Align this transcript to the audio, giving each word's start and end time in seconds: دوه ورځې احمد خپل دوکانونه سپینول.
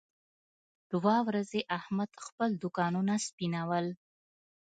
دوه 0.91 1.15
ورځې 1.27 1.61
احمد 1.77 2.11
خپل 2.27 2.49
دوکانونه 2.63 3.13
سپینول. 3.27 3.85